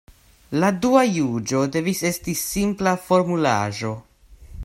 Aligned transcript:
La 0.61 0.69
dua 0.85 1.03
juĝo 1.17 1.61
devis 1.75 2.01
esti 2.11 2.35
simpla 2.41 2.97
formulaĵo. 3.09 3.93